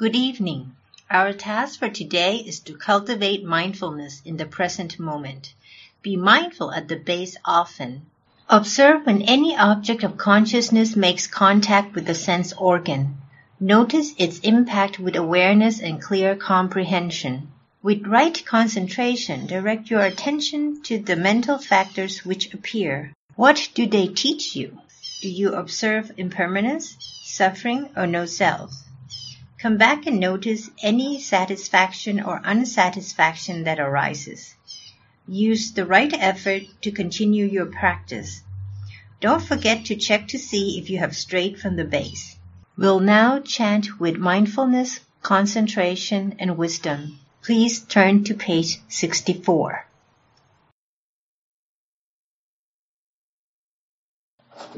[0.00, 0.76] Good evening.
[1.10, 5.52] Our task for today is to cultivate mindfulness in the present moment.
[6.00, 8.06] Be mindful at the base often.
[8.48, 13.18] Observe when any object of consciousness makes contact with the sense organ.
[13.60, 17.52] Notice its impact with awareness and clear comprehension.
[17.82, 23.12] With right concentration, direct your attention to the mental factors which appear.
[23.36, 24.78] What do they teach you?
[25.20, 28.72] Do you observe impermanence, suffering, or no self?
[29.60, 34.54] Come back and notice any satisfaction or unsatisfaction that arises.
[35.28, 38.42] Use the right effort to continue your practice.
[39.20, 42.36] Don't forget to check to see if you have strayed from the base.
[42.78, 47.18] We'll now chant with mindfulness, concentration, and wisdom.
[47.42, 49.84] Please turn to page 64.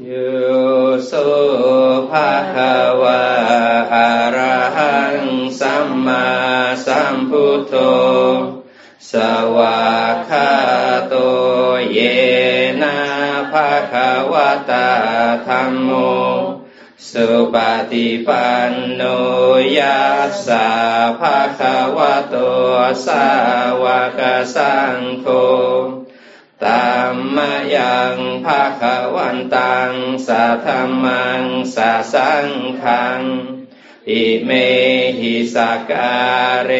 [0.01, 0.11] โย
[1.07, 1.11] โส
[2.09, 2.55] ภะค
[3.01, 3.23] วะ
[3.93, 5.23] อะระหัง
[5.59, 6.27] สัมมา
[6.85, 7.75] สัมพุทโธ
[9.11, 9.13] ส
[9.55, 10.51] วากขา
[11.07, 11.15] โต
[11.91, 11.99] เย
[12.81, 12.97] นะ
[13.51, 13.93] ภะค
[14.31, 14.89] วะตา
[15.47, 15.91] ธัมโม
[17.09, 17.55] สุป
[17.91, 19.01] ฏิปันโน
[19.77, 20.69] ยัสสะ
[21.19, 21.61] ภะค
[21.97, 22.35] วะโต
[23.05, 23.27] สา
[23.83, 23.85] ว
[24.19, 24.21] ก
[24.55, 25.27] สังโฆ
[26.63, 27.37] ตัมม
[27.75, 28.83] ยังภาค
[29.15, 29.93] วันตัง
[30.27, 30.67] สัทธ
[31.03, 31.43] มัง
[31.75, 32.47] สัสัง
[32.83, 33.21] ขัง
[34.09, 34.51] อิเม
[35.19, 35.57] หิส
[35.89, 36.13] กา
[36.49, 36.71] รเร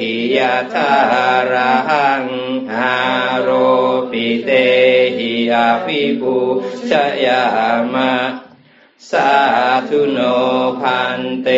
[0.00, 0.94] หิยะทา
[1.52, 2.24] ระหัง
[2.76, 2.98] ฮา
[3.40, 3.48] โร
[4.10, 4.50] ปิเต
[5.16, 6.38] หิอาภิปุ
[6.90, 6.92] ช
[7.24, 7.44] ยา
[7.94, 8.14] มะ
[9.10, 9.32] สา
[9.88, 10.18] ธุโน
[10.80, 11.48] พันเต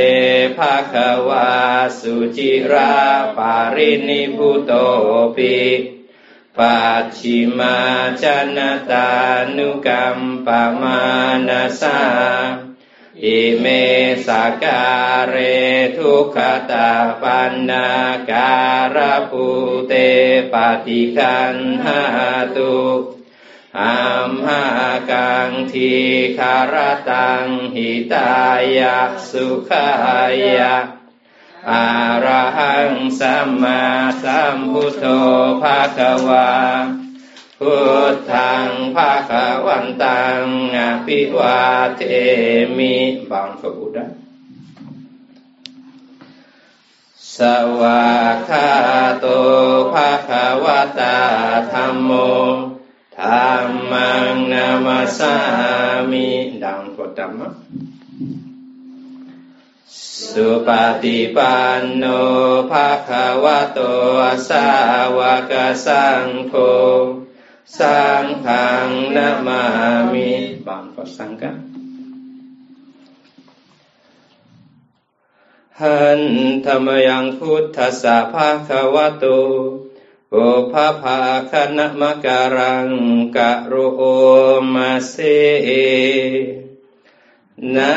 [0.58, 0.94] ภาค
[1.28, 1.52] วา
[2.00, 2.96] สุจิรา
[3.36, 4.72] ปารินิพุโต
[5.36, 5.56] ปิ
[6.58, 7.76] ปัจฉิมา
[8.22, 8.24] ช
[8.56, 8.58] น
[8.90, 9.08] ตา
[9.56, 10.48] นุกรรมป
[10.80, 11.00] มา
[11.48, 12.00] นาสา
[13.22, 13.66] อิเม
[14.26, 14.28] ส
[14.62, 14.84] กา
[15.14, 15.36] รเร
[15.96, 16.38] ทุกข
[16.70, 17.88] ตาปันนา
[18.30, 18.54] กา
[18.94, 18.96] ร
[19.30, 19.46] ภู
[19.88, 19.92] เต
[20.52, 20.54] ป
[20.86, 22.02] ฏิคันหา
[22.56, 22.76] ตุ
[23.78, 24.64] อัมหา
[25.10, 25.92] กังที
[26.38, 26.74] คาร
[27.10, 28.34] ตังหิตา
[28.78, 28.98] ยะ
[29.30, 29.88] สุขา
[30.58, 30.95] ยะ
[31.70, 31.86] อา
[32.24, 33.82] ระหังสัมมา
[34.22, 35.04] สัมพุทโธ
[35.62, 36.50] ภาควา
[37.60, 37.76] พุ
[38.12, 39.30] ทธังภาค
[39.66, 40.42] วันตัง
[40.76, 41.60] อภิวา
[41.96, 42.02] เท
[42.76, 42.94] มิ
[43.30, 44.06] บังฟุดา
[47.36, 47.38] ส
[47.80, 48.70] วากขา
[49.20, 49.26] โต
[49.92, 50.30] ภาค
[50.64, 50.66] ว
[50.98, 51.18] ตา
[51.72, 52.10] ธรรมโม
[53.18, 55.36] ธรรมังนามาสา
[56.10, 56.26] มิ
[56.64, 57.48] ดังพุทธมะ
[60.24, 60.68] สุป
[61.02, 62.04] ฏิปันโน
[62.70, 63.10] ภาค
[63.44, 63.80] วะโต
[64.48, 64.68] สา
[65.16, 65.18] ว
[65.50, 65.52] ก
[65.86, 66.54] สังโฆ
[67.78, 69.62] สังฆังนามา
[70.12, 70.30] มิ
[70.66, 71.42] บังกสังฆ
[75.80, 76.20] หัน
[76.66, 79.24] ธรรมยังพุทธสาภาควะโต
[80.32, 80.36] โอ
[80.72, 81.18] ภาภา
[81.50, 82.88] คณมการัง
[83.36, 83.74] กะโร
[84.74, 85.14] มาเส
[87.76, 87.94] นะ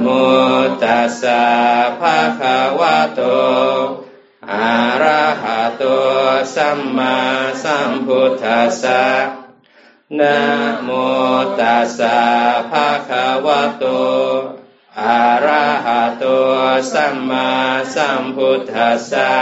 [0.00, 0.06] โม
[0.82, 1.44] ตัสสะ
[2.00, 3.20] ภะคะวะโต
[4.52, 5.84] อะระหะโต
[6.54, 7.16] สัมมา
[7.62, 9.04] สัมพุทธัสสะ
[10.18, 10.36] นะ
[10.82, 10.88] โม
[11.60, 12.18] ตัสสะ
[12.70, 13.84] ภะคะวะโต
[15.00, 16.24] อะระหะโต
[16.92, 17.48] สัมมา
[17.94, 19.32] สัมพุทธัสสะ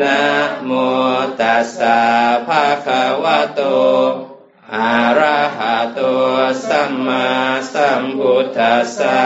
[0.00, 0.18] นะ
[0.64, 0.70] โม
[1.40, 1.98] ตัสสะ
[2.46, 3.60] ภะคะวะโต
[4.76, 6.00] อะระหะโต
[6.66, 7.26] สัมมา
[7.72, 9.22] สัมพุทธัสสะ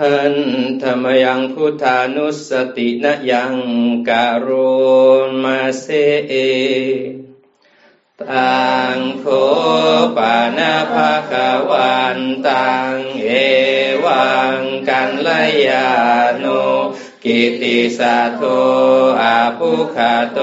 [0.00, 0.36] หัน
[0.82, 3.54] ธรรมยังพุทธานุสตินะยัง
[4.08, 4.76] การุ
[5.42, 5.86] มาเส
[8.22, 8.60] ตั
[8.94, 9.24] งโค
[10.16, 11.32] ปานาภาค
[11.70, 13.30] วันตังเอ
[14.04, 15.28] วังกันล
[15.68, 15.90] ยา
[16.38, 16.44] โน
[17.24, 18.42] กิติสัตโต
[19.22, 20.38] อาภุคาโต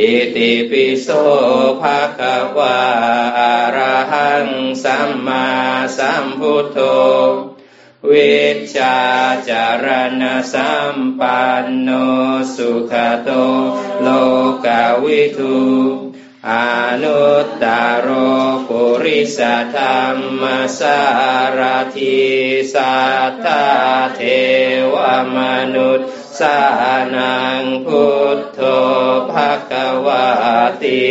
[0.00, 1.08] อิติปิโส
[1.80, 2.78] ภะคะวะ
[3.38, 4.48] อะระหัง
[4.84, 5.46] สัมมา
[5.98, 6.78] สัมพุทโธ
[8.10, 8.36] วิ
[8.74, 8.98] ชา
[9.48, 9.86] จาร
[10.20, 10.22] ณ
[10.52, 11.90] สัมปันโน
[12.54, 12.92] สุข
[13.22, 13.30] โต
[14.02, 14.08] โล
[14.64, 15.58] กาวิทู
[16.48, 16.52] อ
[17.02, 17.64] นุตต
[18.00, 18.08] โร
[18.68, 19.40] ปุริส
[19.74, 20.00] ธรร
[20.40, 20.42] ม
[20.78, 21.00] สา
[21.58, 21.60] ร
[21.96, 22.18] ทิ
[22.74, 22.96] สั
[23.30, 23.66] ทธา
[24.16, 24.20] เท
[24.94, 24.96] ว
[25.36, 25.38] ม
[25.74, 26.08] นุษย์
[26.40, 26.58] สา
[27.16, 28.04] นังพุ
[28.36, 28.60] ทโธ
[29.30, 30.26] ภะคะวา
[30.82, 31.06] ติ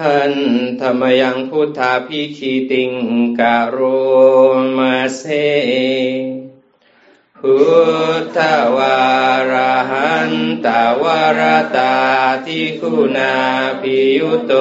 [0.00, 0.34] หัน
[0.80, 2.92] ธรรมยังพุทธาพิคีติง
[3.38, 3.78] กะโร
[4.76, 5.22] มาเส
[7.40, 7.58] พุ
[8.20, 8.38] ทธ
[8.76, 8.98] วา
[9.52, 9.54] ร
[9.90, 10.32] หัน
[10.64, 10.66] ต
[11.02, 11.04] ว
[11.38, 11.40] ร
[11.76, 11.96] ตา
[12.44, 13.34] ทิคุณา
[13.80, 14.52] พิยุโต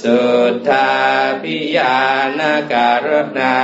[0.00, 0.20] สุ
[0.52, 0.90] ทธา
[1.42, 1.98] พิยา
[2.38, 2.40] น
[2.72, 3.08] การ
[3.38, 3.56] ณา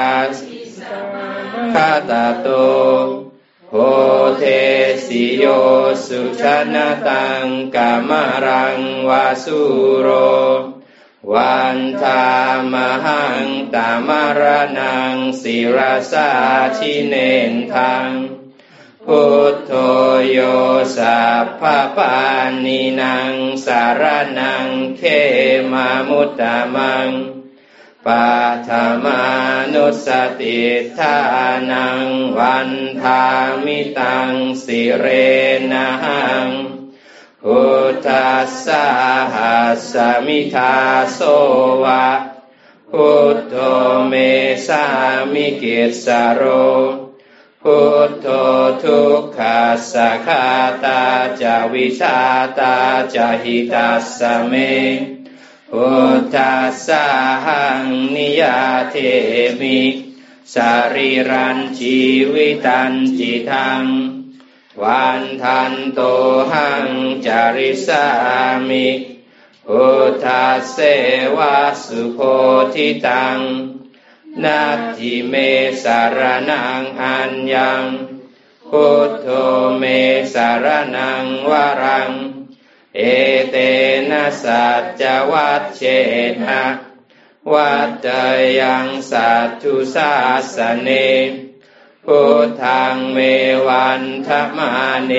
[1.74, 1.76] ค
[2.10, 2.48] ตาโต
[3.78, 3.82] โห
[4.38, 4.44] เท
[5.06, 5.44] สิโย
[6.06, 6.42] สุช
[6.74, 8.10] นะตังกาม
[8.46, 9.60] รังวาสุ
[10.00, 10.08] โร
[11.32, 12.26] วันทา
[12.72, 12.74] ม
[13.04, 14.42] หังตามาร
[14.78, 15.78] นังศิร
[16.12, 16.30] สา
[16.78, 17.14] ชิเน
[17.50, 18.10] นทัง
[19.06, 19.72] พุทโธ
[20.30, 20.38] โย
[20.96, 21.62] สัพพ
[21.96, 22.16] ปา
[22.64, 23.34] นินาง
[23.64, 24.02] สาร
[24.38, 25.02] นังเข
[25.72, 27.08] มามุตตะมัง
[28.06, 28.30] ปั
[28.68, 28.70] ท
[29.04, 29.22] มา
[29.72, 30.08] นุส
[30.40, 30.60] ติ
[30.98, 31.16] ทา
[31.70, 32.06] นัง
[32.38, 32.70] วัน
[33.02, 33.22] ทา
[33.64, 34.32] มิตัง
[34.64, 35.06] สิเร
[35.72, 35.88] นั
[36.44, 36.46] ง
[37.42, 38.86] พุทธัสสะ
[39.34, 39.56] หั
[39.92, 39.94] ส
[40.26, 40.76] มิทา
[41.14, 41.20] โส
[41.84, 42.08] วะ
[42.90, 43.54] พุทโธ
[44.08, 44.14] เม
[44.66, 44.84] สา
[45.32, 46.42] มิกิสสะโร
[47.62, 48.26] พุทโธ
[48.82, 49.60] ทุกขั
[49.92, 49.94] ส
[50.26, 50.46] สะ ฆา
[50.84, 51.02] ตา
[51.40, 52.18] จะ วิธา
[52.58, 52.76] ตา
[53.14, 53.88] จะ หิตั
[54.18, 54.54] สสะ เม
[55.78, 57.06] พุทธัสสา
[57.46, 57.86] หัง
[58.16, 58.96] นิยยาเท
[59.60, 59.80] มิ
[60.54, 60.56] สะ
[60.94, 61.98] รีรัญชี
[62.32, 63.84] วิตัญจิทัง
[64.82, 66.00] วันทันโต
[66.52, 66.88] หัง
[67.26, 68.06] จาริสา
[68.68, 68.88] มิ
[69.66, 70.78] พุทธัสเส
[71.36, 72.20] วะสุโค
[72.74, 73.38] ทิตัง
[74.44, 75.34] นัตถิเม
[75.82, 76.18] สาร
[76.50, 77.84] นังอัญญัง
[78.70, 79.28] พุทโธ
[79.78, 79.84] เม
[80.34, 81.52] สารนังว
[81.84, 82.10] รัง
[82.98, 83.02] เอ
[83.50, 83.56] เต
[84.10, 85.80] นะสัจจวัตเช
[86.42, 86.62] นะ
[87.52, 88.06] วัต
[88.60, 90.12] ยังสัตทุสา
[90.54, 90.88] สเน
[92.04, 93.18] พุทธังเม
[93.68, 94.70] วันธมา
[95.06, 95.12] เน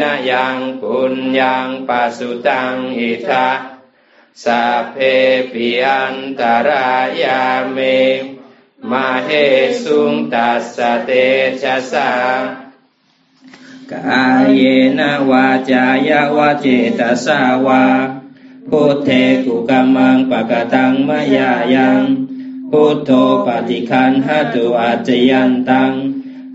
[0.00, 3.48] นะยังปุญญังปัสุตังอิทะ
[4.44, 4.96] สัพเพ
[5.52, 6.92] ปิอันตรา
[7.22, 7.42] ยา
[7.72, 7.78] เม
[8.90, 9.30] มาเห
[9.84, 11.10] สุงตัสสเต
[11.62, 12.10] ชะสา
[13.92, 14.62] กายเย
[14.98, 15.00] น
[15.30, 16.66] วาจายาวาเจ
[16.98, 17.84] ตสาวา
[18.68, 19.08] พุทเท
[19.44, 22.00] กุกัมมังปะกตังมยายัง
[22.70, 23.10] พุทโธ
[23.46, 25.92] ปฏิคันหตุอาจยันตัง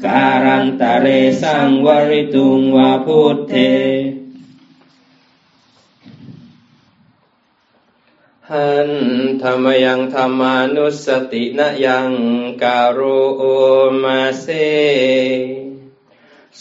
[0.06, 1.08] การันตะเร
[1.42, 3.54] สังวริตุงวาพุทเท
[8.50, 8.90] หัน
[9.42, 12.10] ธรรมยังธรรมานุสตินะยัง
[12.64, 13.20] การุ
[14.04, 14.46] มาเส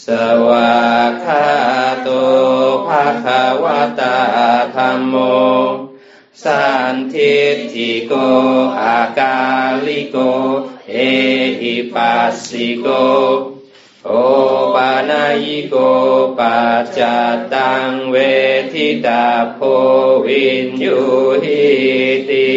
[0.05, 0.07] ส
[0.47, 0.79] วา
[1.25, 1.47] คา
[2.01, 2.09] โต
[2.87, 3.65] ภาคาว
[3.99, 4.17] ตา
[4.75, 5.15] ธรรมโม
[6.43, 7.37] สันทิ
[7.73, 8.13] ติโก
[8.81, 9.37] อากา
[9.85, 10.17] ลิโก
[10.89, 10.95] เอ
[11.59, 12.87] หิปัสสิโก
[14.05, 14.09] โอ
[14.73, 15.75] ปานายิโก
[16.37, 16.99] ปัจจ
[17.53, 18.15] ตังเว
[18.73, 19.59] ทิตาโพ
[20.25, 20.99] วินยู
[21.43, 21.67] หิ
[22.29, 22.49] ติ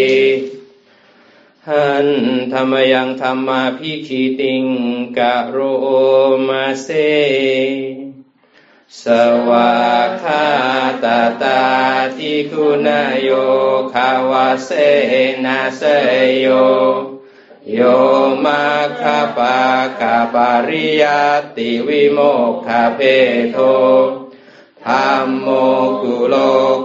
[1.68, 2.08] หัน
[2.52, 4.64] ธรรมยังธรรมาพิคีติง
[5.19, 5.58] กะโร
[6.49, 6.88] มาเซ
[9.02, 9.04] ส
[9.49, 9.72] วา
[10.22, 10.44] คา
[11.04, 11.62] ตาตา
[12.16, 12.88] ทิคุณ
[13.22, 13.31] โย
[13.94, 14.70] คาวาเส
[15.44, 15.82] นาเส
[16.40, 16.46] โย
[17.72, 17.78] โย
[18.44, 18.62] มา
[19.00, 19.58] คาปา
[19.98, 21.05] คาปาริย
[21.56, 22.19] ติวิโม
[22.50, 23.00] กขเพ
[23.52, 23.56] โท
[24.87, 25.48] ธรรมโม
[26.02, 26.34] กุโล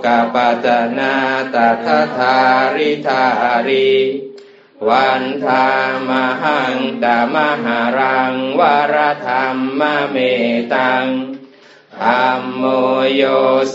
[0.05, 0.65] กาปัจ
[0.97, 1.13] นา
[1.53, 1.55] ต
[1.85, 2.37] ถาธา
[2.75, 3.23] ริธา
[3.69, 3.91] รี
[4.85, 5.67] วันธา
[6.09, 6.11] ม
[6.43, 8.61] หังตมหารังว
[8.93, 8.95] ร
[9.27, 9.45] ธรร
[9.79, 10.15] มเม
[10.73, 11.07] ตัง
[11.99, 12.63] ธรรมโม
[13.15, 13.23] โย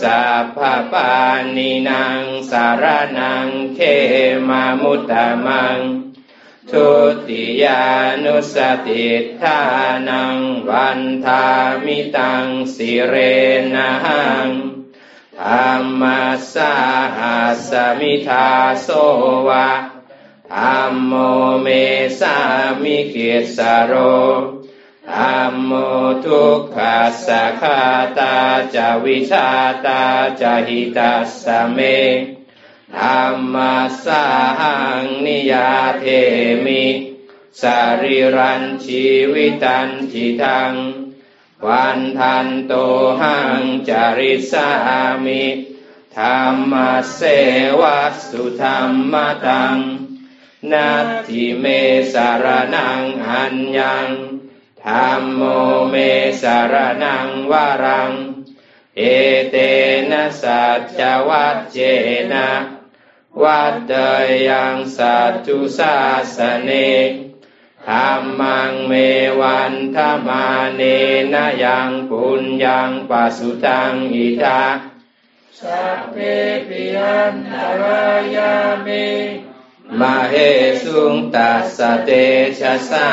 [0.03, 0.59] สัพพ
[0.93, 1.15] ปา
[1.57, 2.85] นินางสาร
[3.19, 3.81] นังเข
[4.49, 5.79] มามุตตะมัง
[6.71, 6.89] ทุ
[7.29, 7.85] ติยา
[8.25, 8.57] นุส
[8.87, 9.07] ติ
[9.41, 9.61] ทา
[10.09, 10.39] นัง
[10.71, 11.47] วันทา
[11.85, 13.15] มิตังสิเร
[13.75, 13.91] นั
[14.47, 14.49] ง
[15.41, 16.03] ธรรม
[16.55, 16.75] สา
[17.17, 17.39] หั
[17.71, 18.49] สมิทา
[18.83, 18.89] โส
[19.51, 19.92] วะ
[20.59, 21.15] ธัมโม
[21.63, 21.69] เม
[22.21, 22.39] สา
[22.83, 23.95] มิกิสสะโร
[25.13, 25.73] ธัมโม
[26.25, 27.83] ทุกขัสสะ ฆา
[28.19, 28.37] ตา
[28.75, 29.49] จะ วิธา
[29.87, 30.03] ตา
[30.41, 31.79] จะ หิตัสสะ เม
[32.99, 33.57] ธัมมัส
[34.05, 34.25] สา
[34.61, 36.05] หังนิยยาเท
[36.65, 36.87] มิ
[37.61, 37.63] สะ
[38.01, 40.73] รีรัญชีวิตัญจิทัง
[41.67, 42.73] วันทันโต
[43.21, 44.69] หังจาริสา
[45.25, 45.45] มิ
[46.17, 46.41] ธรร
[46.71, 46.73] ม
[47.15, 47.21] เส
[47.81, 48.79] วัสุธรร
[49.13, 49.15] ม
[49.47, 49.79] ตัง
[50.71, 51.67] นัตถิเม
[52.13, 54.09] สารนังอัญญัง
[54.85, 55.43] ธรรมโม
[55.91, 55.97] เม
[56.43, 58.13] สารนังวารัง
[58.97, 59.03] เอ
[59.51, 59.57] เต
[60.11, 61.79] นะสัจจวัจเจ
[62.33, 62.51] นะ
[63.43, 63.93] วัดเด
[64.49, 65.97] ยังสัจจุสา
[66.37, 66.71] สเน
[67.87, 68.93] ธรรมังเม
[69.41, 70.83] วันธมาเน
[71.33, 74.63] นยังปุญญังปัสุตังอิทา
[75.61, 76.17] สัพเพ
[76.69, 78.05] ปิยันตรา
[78.35, 78.55] ยา
[78.87, 79.52] มิ
[80.01, 80.35] มาเห
[80.83, 82.11] สุงตัสเต
[82.61, 83.09] ชะสา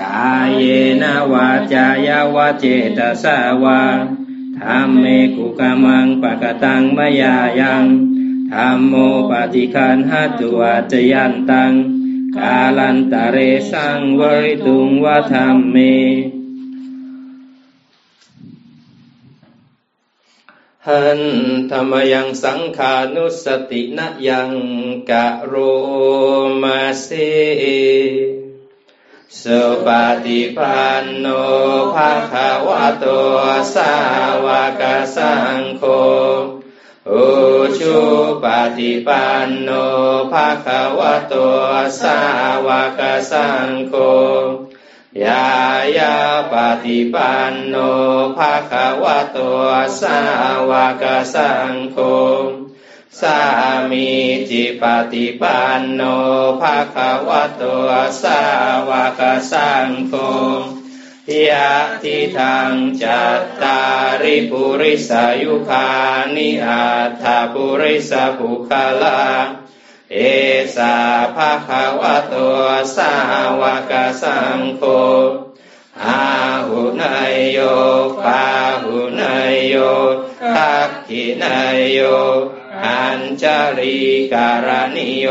[0.00, 0.64] กายเย
[1.02, 2.64] นวาจายาวาเจ
[2.98, 3.80] ตสาวา
[4.58, 5.04] ธรรมเม
[5.36, 7.84] กุกามังปะกตังมยายัง
[8.52, 8.94] ธรรมโม
[9.30, 11.72] ปฏิคันหตุอาจยันตัง
[12.36, 13.36] กาลันตะเร
[13.70, 15.76] สังวริตุงวะธรรมเม
[20.88, 21.20] หัน
[21.70, 24.50] ธรรมยังสังขานุสตินะยัง
[25.10, 25.54] กะโร
[26.62, 27.08] มาเส
[29.40, 29.88] สุป
[30.24, 31.26] ฏิปันโน
[31.94, 32.34] ภาค
[32.66, 33.04] วะโต
[33.74, 33.92] สา
[34.44, 34.46] ว
[34.80, 34.82] ก
[35.16, 35.82] สังโฆ
[37.10, 37.26] อุ
[37.78, 37.98] ชุ
[38.42, 38.44] ป
[38.76, 39.68] ฏิปันโน
[40.32, 40.66] ภาค
[40.98, 41.34] วะโต
[42.00, 42.18] สา
[42.66, 43.94] วกสังโฆ
[45.24, 45.46] ยา
[45.98, 46.14] ยา
[46.52, 46.54] ป
[46.84, 47.76] ฏิปันโน
[48.36, 49.38] ภาควะโต
[50.00, 50.18] สา
[50.70, 51.04] วก
[51.34, 51.96] สังโฆ
[53.20, 53.40] สา
[53.90, 54.08] มี
[54.50, 56.02] จิปฏิปันโน
[56.60, 56.96] ภาค
[57.28, 57.62] วะโต
[58.22, 58.40] สา
[58.88, 59.20] วก
[59.52, 60.14] สังโฆ
[61.48, 63.80] ยะทิทางจัตตา
[64.22, 65.88] ริปุริสายุคา
[66.34, 68.70] นิอัตถปุริสภุค
[69.02, 69.22] ลา
[70.14, 70.18] เอ
[70.76, 70.96] สา
[71.36, 72.34] ภาควะโต
[72.96, 73.14] สา
[73.60, 73.92] วก
[74.22, 74.82] สังโฆ
[76.04, 76.22] อา
[76.68, 77.58] หุนายโย
[78.24, 78.44] ปา
[78.82, 79.74] หุนายโย
[80.54, 81.98] ทักขินายโย
[82.84, 83.44] อัญจ
[83.78, 84.00] ริ
[84.32, 85.26] การณิโย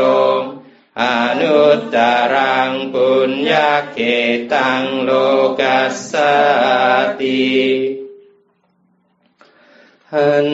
[1.00, 1.02] อ
[1.40, 1.96] นุตต
[2.32, 3.98] รังปุญญาเก
[4.52, 5.10] ตังโล
[5.60, 6.12] กัสส
[7.20, 8.01] ติ
[10.16, 10.48] หัน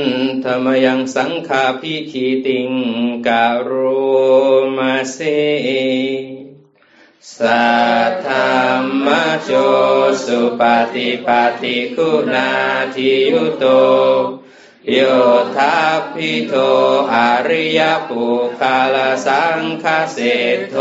[0.44, 2.70] ธรรมยังสังขาพิคีติง
[3.26, 3.70] กาโร
[4.76, 5.18] มาเส
[7.36, 7.68] สั
[8.08, 8.60] ทธรร
[9.04, 9.08] ม
[9.44, 9.50] โจ
[10.24, 10.62] สุป
[10.94, 11.28] ฏิป
[11.62, 12.50] ฏิคุณา
[12.94, 13.64] ทิยุโต
[14.92, 14.98] โย
[15.56, 16.54] ทัพพิโท
[17.12, 17.16] อ
[17.48, 18.24] ริยปุ
[18.60, 18.96] คาล
[19.26, 20.18] สังคเส
[20.70, 20.76] โท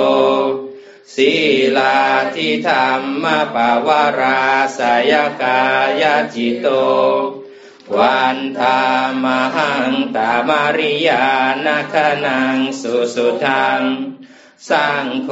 [1.13, 1.31] ศี
[1.77, 1.98] ลา
[2.36, 2.88] ทิธรร
[3.24, 3.55] มป
[3.88, 4.41] วารา
[4.77, 4.79] ส
[5.12, 5.62] ยกา
[6.01, 6.03] ย
[6.34, 6.67] จิตโต
[7.96, 8.82] วันธา
[9.24, 9.25] ม
[9.56, 11.27] หังตามาริยา
[11.65, 13.82] นาคนังสุสุทัง
[14.70, 15.29] สังโฆ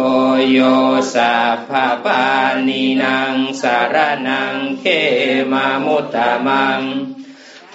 [0.51, 0.59] โย
[1.13, 1.71] สัพพ
[2.05, 2.25] ปา
[2.67, 3.95] นีนังสาร
[4.27, 4.85] นังเข
[5.51, 6.15] มามุตต
[6.47, 6.81] มัง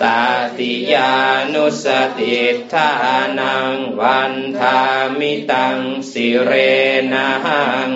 [0.02, 0.22] ตา
[0.58, 1.14] ติยา
[1.52, 1.86] นุส
[2.18, 2.38] ติ
[2.72, 2.90] ทา
[3.40, 4.80] นังวันธา
[5.18, 5.78] มิตัง
[6.10, 6.52] สิเร
[7.12, 7.30] นั
[7.88, 7.90] ง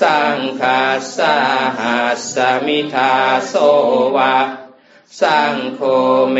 [0.00, 0.82] สังคา
[1.16, 1.36] สา
[1.78, 1.98] หั
[2.34, 3.14] สมิทา
[3.48, 3.54] โส
[4.16, 4.61] วะ
[5.20, 5.80] สังโฆ
[6.32, 6.38] เม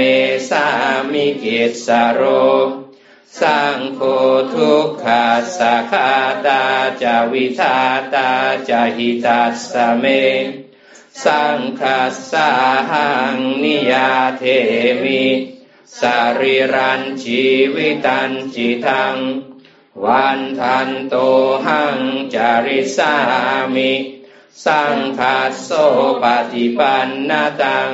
[0.51, 0.67] สา
[1.13, 2.23] มิกิสโร
[3.41, 4.01] สังโฆ
[4.53, 5.27] ทุกขา
[5.59, 6.13] สาคา
[6.47, 6.63] ตา
[7.03, 7.79] จาวิทา
[8.15, 8.31] ตา
[8.69, 10.05] จาหิตัสเม
[11.25, 12.51] สังคัสสา
[12.91, 14.43] หังนิยาเท
[15.03, 15.25] มิ
[16.01, 16.03] ส
[16.39, 19.17] ริรันชีวิตันจิตัง
[20.05, 21.15] วันทันโต
[21.67, 21.99] หัง
[22.35, 23.15] จาริสา
[23.75, 23.93] มิ
[24.65, 25.71] สังคัสโส
[26.23, 27.93] ปฏิปันนาตัง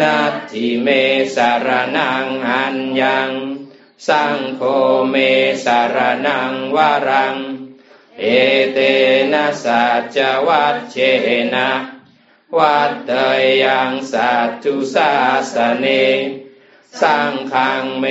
[0.00, 0.88] นัตถิเม
[1.36, 3.30] สารนังอันยัง
[4.08, 4.62] สังโฆ
[5.10, 5.16] เม
[5.64, 7.36] สารนังวารัง
[8.20, 8.24] เอ
[8.72, 8.78] เต
[9.32, 9.84] นะสั
[10.16, 10.96] จวัตเช
[11.54, 11.70] นะ
[12.58, 13.10] วัดเต
[13.64, 15.12] ยังสัตตุสา
[15.52, 15.86] สเน
[17.00, 18.04] สังขังเม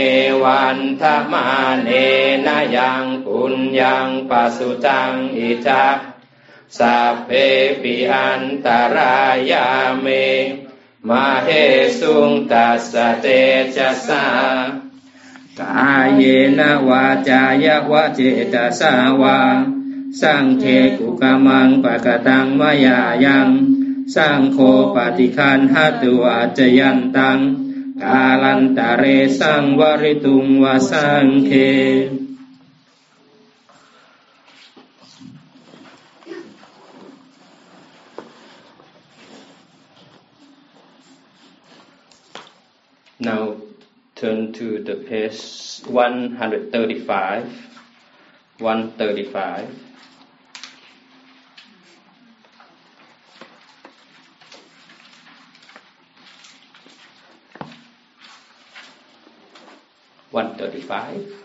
[0.43, 1.47] วันธมา
[1.83, 1.89] เน
[2.45, 5.99] นยังปุญญังปัสุตังอิทัก
[6.77, 7.29] สัพเพ
[7.81, 9.17] ปิอันตรา
[9.51, 9.67] ยา
[10.01, 10.07] เม
[11.09, 11.49] มาเห
[11.99, 13.25] สุงตัสเต
[13.75, 14.25] จัสสา
[15.59, 16.21] กายเย
[16.59, 18.19] นวาจายวะเจ
[18.53, 19.39] ตสาวา
[20.21, 20.63] สังเท
[20.97, 23.49] กุกามังปะกตังมายายัง
[24.15, 24.57] สังโฆ
[24.95, 27.39] ปฏิคันหตุอาจยันตัง
[28.01, 29.03] กาลันตะเร
[29.39, 31.51] สังวริตุงวสังเค
[43.19, 43.57] Now
[44.15, 47.65] turn to the page 135.
[48.59, 49.85] 135.
[60.31, 61.44] One thirty-five.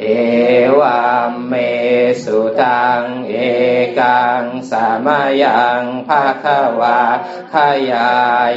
[0.00, 0.04] เอ
[0.80, 1.54] วามเม
[2.24, 3.34] สุตังเอ
[3.84, 6.44] กกังสามายังภาค
[6.80, 7.00] วา
[7.52, 7.54] ข
[7.90, 8.10] ยา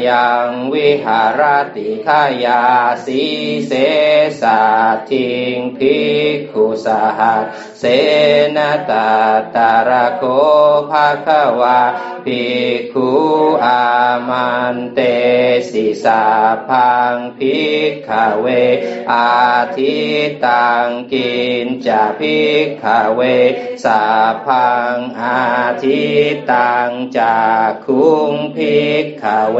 [0.08, 1.42] ยังวิหาร
[1.76, 2.10] ติข
[2.46, 2.64] ยา
[3.06, 3.22] สี
[3.68, 3.72] เส
[4.42, 4.62] สา
[5.10, 6.00] ทิงภิ
[6.36, 6.88] กขุส
[7.20, 7.44] หัส
[7.80, 7.84] เส
[8.56, 8.58] น
[8.90, 9.12] ตา
[9.56, 10.24] ตาระโค
[10.92, 11.28] ภาค
[11.60, 11.80] วา
[12.26, 12.46] ภิ
[12.78, 13.12] กขุ
[13.66, 13.84] อา
[14.30, 15.00] มันเต
[15.72, 16.24] สิสา
[16.70, 17.60] พังภิ
[17.90, 18.10] กข
[18.42, 18.48] เว
[19.12, 19.32] อา
[19.76, 19.96] ทิ
[20.46, 22.86] ตังกินจะภิกข
[23.16, 23.22] เว
[23.84, 24.04] สา
[24.46, 25.42] พังอา
[25.84, 26.04] ทิ
[26.52, 29.58] ตังจากคุงภิกขเว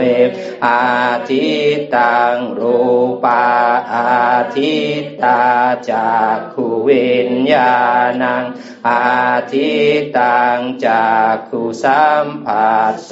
[0.66, 0.84] อา
[1.30, 1.50] ทิ
[1.96, 2.80] ตังรู
[3.24, 3.48] ปา
[3.94, 4.22] อา
[4.56, 4.76] ทิ
[5.24, 5.44] ตา
[5.92, 7.76] จากขุวิญญา
[8.22, 8.46] ณัง
[8.90, 9.22] อา
[9.54, 9.72] ทิ
[10.18, 13.12] ตังจากขุสัมผัสโส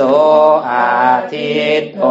[0.72, 2.02] อาทิตโต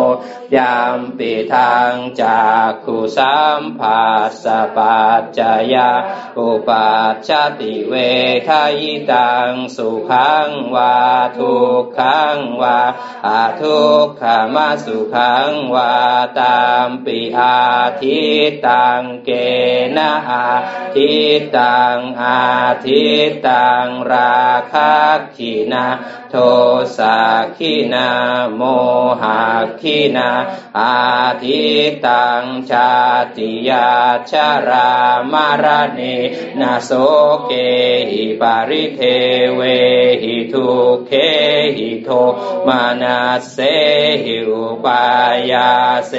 [0.56, 5.40] ยามปิทางจากขุสัมผัสสะปัจจ
[5.74, 5.90] ยา
[6.38, 7.94] อุปัชชติเว
[8.48, 10.98] ทายตังสุขังวา
[11.38, 12.80] ทุกขังวา
[13.26, 14.22] อาทุกข
[14.54, 15.94] มาสุขังวา
[16.38, 17.58] ตามปิอา
[18.00, 18.20] ทิ
[18.66, 19.30] ตังเก
[19.96, 20.46] นะอา
[20.94, 21.12] ทิ
[21.56, 22.40] ตังอา
[22.84, 23.04] ทิ
[23.46, 24.92] ตังราคะ
[25.36, 25.86] ขีนา
[26.30, 26.36] โท
[26.98, 27.18] สา
[27.56, 28.08] ขีนา
[28.54, 28.62] โม
[29.20, 29.42] หะ
[29.80, 30.30] ขีนา
[30.78, 30.96] อา
[31.42, 31.64] ทิ
[32.06, 32.90] ตังชา
[33.36, 33.90] ติยา
[34.30, 34.90] ชารา
[35.32, 35.66] มาร
[35.98, 36.16] ณี
[36.60, 36.90] นาโส
[37.46, 37.52] เก
[38.10, 39.00] หิปาริเท
[39.54, 39.60] เว
[40.22, 40.68] หิทุ
[41.06, 41.12] เค
[41.76, 42.08] หิโท
[42.66, 43.18] มานา
[43.52, 43.56] เส
[44.24, 45.04] หิอุปา
[45.52, 45.70] ยา
[46.08, 46.14] เส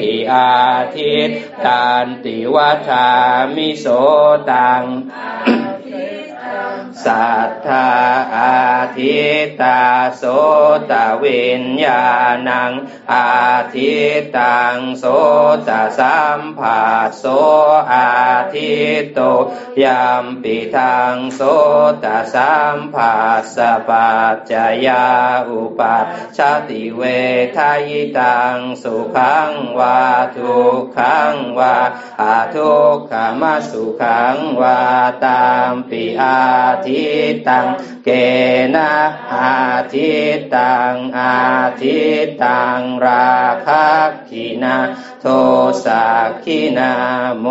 [0.00, 0.52] หิอา
[0.94, 1.30] ทิต
[1.64, 3.08] ตันติวัฏา
[3.54, 3.86] มิโส
[4.50, 4.82] ตัง
[7.06, 7.90] สัทธา
[8.36, 8.62] อา
[8.98, 9.18] ทิ
[9.60, 9.82] ตา
[10.16, 10.22] โส
[10.90, 10.92] ต
[11.22, 12.04] วิญญา
[12.48, 12.72] ณัง
[13.12, 13.30] อา
[13.74, 13.94] ทิ
[14.36, 15.04] ตังโส
[15.68, 17.24] ตสัมผัสโส
[17.92, 18.10] อา
[18.54, 19.20] ทิตโต
[19.82, 21.40] ยามปิทังโส
[22.04, 24.52] ตสัมผัสสะปัจจ
[24.86, 25.06] ยา
[25.48, 26.06] อุปัช
[26.36, 27.02] ชติเว
[27.56, 30.02] ทายตังสุขังวา
[30.36, 31.76] ทุกขังวา
[32.20, 34.80] อาทุกขมาสุขังวา
[35.24, 36.40] ตามปิอา
[36.86, 37.04] ทิ
[37.48, 37.66] ตัง
[38.04, 38.08] เก
[38.74, 38.92] นะ
[39.34, 39.56] อา
[39.92, 40.10] ทิ
[40.54, 41.36] ตังอา
[41.80, 41.98] ทิ
[42.42, 43.86] ตังราคะ
[44.28, 44.76] ขีนา
[45.20, 45.26] โท
[45.84, 46.04] สะ
[46.44, 46.92] ขีนา
[47.40, 47.46] โม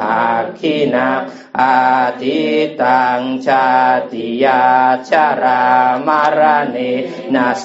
[0.00, 0.22] หะ
[0.58, 1.08] ขีนา
[1.60, 1.78] อา
[2.22, 2.40] ทิ
[2.82, 3.66] ตังชา
[4.12, 4.62] ติยา
[5.08, 5.64] ชารา
[6.06, 6.40] มาร
[6.76, 6.92] ณี
[7.34, 7.64] นาโส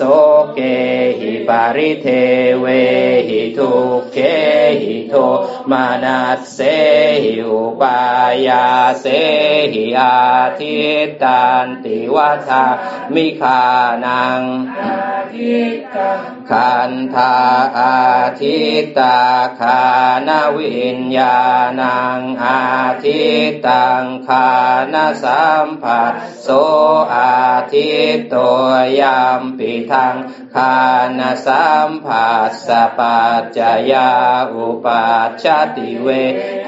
[0.54, 0.60] เก
[1.20, 2.08] หิปะริเท
[2.60, 2.66] เว
[3.28, 3.74] หิทุก
[4.14, 4.18] เข
[4.82, 5.14] หิโท
[5.72, 6.60] มะนัสเส
[7.24, 8.00] หิอุปา
[8.48, 8.66] ยา
[9.02, 9.06] เส
[9.74, 10.18] หิอา
[10.60, 10.78] ทิ
[11.22, 12.66] ตตันติวะทา
[13.14, 13.62] มิ ฆา
[14.06, 14.42] นัง
[16.50, 17.36] คันธา
[17.78, 17.98] อา
[18.40, 18.58] ทิ
[18.98, 19.20] ตตา
[19.60, 19.82] ฆา
[20.28, 21.38] นะวิญญา
[21.80, 22.62] ณังอา
[23.04, 23.22] ทิ
[23.68, 24.50] ตตัง ฆา
[24.94, 26.48] นสัมผัสโส
[27.16, 27.36] อา
[27.74, 28.36] ทิตโต
[29.00, 30.16] ยามปิทัง
[30.56, 30.78] คา
[31.18, 33.60] นสัมผัสสปัจจ
[33.92, 34.12] ยา
[34.54, 36.08] อุปัชชติเว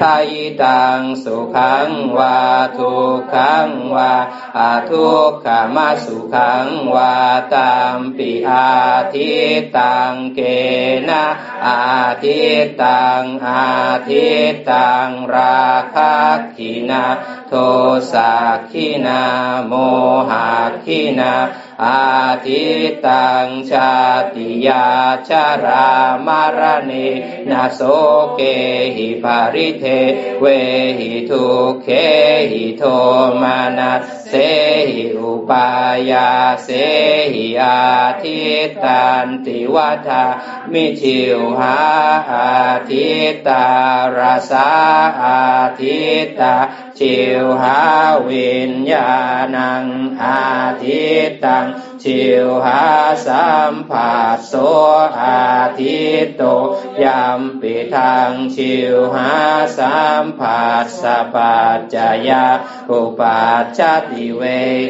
[0.00, 2.38] ทายตังสุขังวา
[2.76, 4.12] ทุกขังวา
[4.58, 7.14] อาทุกขมาสุขังวา
[7.54, 8.55] ตามปิอา
[9.12, 9.32] ทิ
[9.76, 10.40] ตังเก
[11.08, 11.24] นะ
[11.66, 11.80] อา
[12.22, 12.40] ทิ
[12.82, 13.66] ตังอา
[14.08, 14.26] ทิ
[14.70, 15.64] ตังรา
[15.94, 16.14] คะ
[16.54, 17.04] ขีนา
[17.48, 17.52] โท
[18.12, 18.32] สะ
[18.70, 19.22] ขีนา
[19.66, 19.72] โม
[20.28, 20.48] หะ
[20.84, 21.34] ขีนา
[21.84, 22.02] อา
[22.44, 22.62] ทิ
[23.06, 23.92] ตังชา
[24.34, 24.86] ติยา
[25.28, 25.88] ชารา
[26.26, 27.08] มารณี
[27.50, 27.80] นาโส
[28.34, 28.40] เก
[28.96, 29.84] หิภาริเท
[30.40, 30.44] เว
[30.98, 31.44] หิทุ
[31.82, 31.88] เค
[32.50, 32.82] หิโท
[33.40, 34.34] มานัส เส
[34.92, 35.68] หิอุปา
[36.10, 36.30] ยา
[36.64, 36.68] เส
[37.34, 37.80] หิอา
[38.22, 38.40] ทิ
[38.84, 40.24] ตันติวัฏา
[40.72, 41.78] มิชิวหา
[42.32, 42.50] อา
[42.90, 43.08] ทิ
[43.46, 43.66] ตา
[44.16, 44.18] ร
[44.50, 44.70] สา
[45.22, 45.42] อา
[45.80, 45.98] ทิ
[46.38, 46.54] ตา
[46.98, 47.78] ชิวหา
[48.28, 49.10] วิญญา
[49.54, 49.86] ณัง
[50.22, 50.40] อา
[50.82, 51.04] ทิ
[51.44, 51.66] ตัง
[52.06, 52.84] ชิวหา
[53.26, 54.54] สัมผัสโส
[55.22, 55.46] อา
[55.78, 56.42] ทิตโต
[57.02, 59.32] ยามปิทางชิวหา
[59.78, 61.96] สัมผัสสะปัจจ
[62.28, 62.46] ยา
[62.90, 64.42] อุปัชชติเว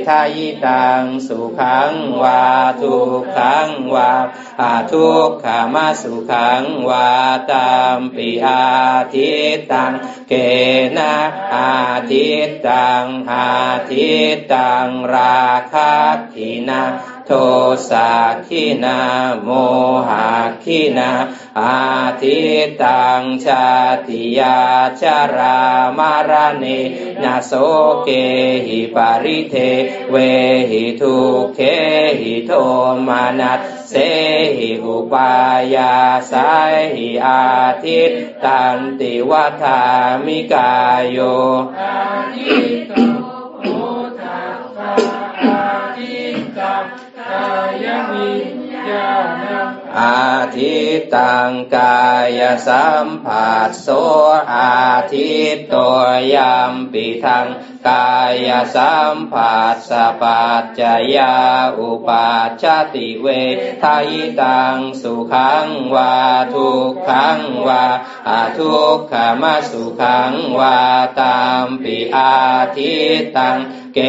[0.06, 2.44] ทายตังสุขังวา
[2.80, 4.12] ทุกขังวา
[4.60, 7.10] อาทุกขามาสุขังวา
[7.50, 8.64] ตามปิอา
[9.12, 9.30] ทิ
[9.72, 9.92] ตัง
[10.28, 10.32] เก
[10.96, 11.14] นะ
[11.54, 11.72] อา
[12.10, 12.26] ทิ
[12.66, 13.48] ตังอา
[13.90, 14.08] ทิ
[14.52, 15.92] ตังราคะ
[16.34, 16.82] ทินา
[17.26, 17.32] โท
[17.90, 18.10] สะ
[18.46, 19.00] ขีนา
[19.42, 19.48] โม
[20.08, 20.28] หะ
[20.64, 21.10] ขีนา
[21.60, 21.78] อา
[22.20, 22.38] ทิ
[22.82, 23.66] ตังชา
[24.06, 24.58] ติยา
[25.00, 25.58] ชารา
[25.98, 26.80] มารณี
[27.22, 27.52] นาโส
[28.04, 28.08] เก
[28.66, 29.54] หิปะริเท
[30.10, 30.16] เว
[30.70, 31.16] หิทุก
[31.54, 31.60] เข
[32.20, 32.52] หิโท
[33.06, 33.94] มะนัสเส
[34.58, 35.32] หิอุปา
[35.74, 37.42] ยาเสหิอา
[37.84, 38.10] ทิต
[38.44, 39.82] ตันติวะทา
[40.24, 47.46] มิกาโย กา
[47.84, 49.46] ยะวิญญาณัง
[50.00, 52.04] อาทิตตังกา
[52.38, 53.88] ยะสัมผัสโส
[54.54, 55.98] อาทิตตัว
[56.34, 57.46] ยามปิทัง
[57.88, 58.14] กา
[58.46, 60.80] ยสัมผัสสะปัจจ
[61.16, 61.36] ยา
[61.78, 63.26] อุปัชชติเว
[63.82, 66.16] ทายตังสุขังวา
[66.54, 67.84] ทุกขังวา
[68.28, 70.78] อาทุกขมาสุขังวา
[71.20, 72.34] ตามปิอา
[72.76, 73.56] ทิตตัง
[73.98, 74.02] เก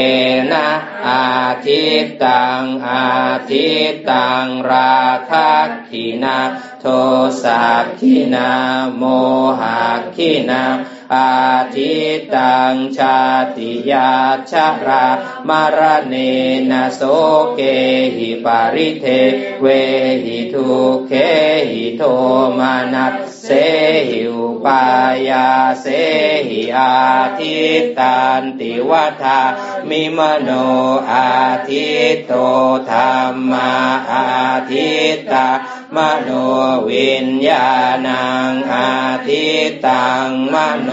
[0.51, 0.69] นะ
[1.07, 1.27] อา
[1.65, 3.07] ทิตตังอา
[3.49, 5.51] ทิตตังราคะ
[5.89, 6.39] ขีนา
[6.81, 6.85] โท
[7.43, 8.51] สักขีนา
[8.97, 9.03] โม
[9.59, 9.79] หะ
[10.15, 10.63] ขีนา
[11.13, 11.31] อา
[11.75, 11.93] ทิ
[12.35, 13.19] ตังชา
[13.55, 14.11] ติยา
[14.51, 14.53] ช
[14.87, 15.05] รา
[15.47, 16.15] มารเน
[16.71, 17.01] นะโส
[17.55, 17.61] เก
[18.15, 19.05] หิปาริเท
[19.61, 19.65] เว
[20.23, 20.69] หิทุ
[21.07, 21.11] เค
[21.71, 22.03] หิโท
[22.57, 23.49] มานัสเส
[24.09, 24.83] หิอุปา
[25.29, 25.49] ยา
[25.81, 25.85] เส
[26.49, 26.93] หิอา
[27.39, 27.57] ทิ
[27.99, 29.41] ตันติวัฏา
[29.89, 30.49] มิมโน
[31.11, 31.31] อา
[31.69, 32.33] ทิตโต
[32.91, 33.71] ธรรมา
[34.11, 34.27] อา
[34.71, 35.49] ทิตตา
[35.95, 36.29] มโน
[36.89, 37.69] วิญญา
[38.07, 38.91] ณังอา
[39.27, 39.45] ทิ
[39.85, 40.89] ตังมโน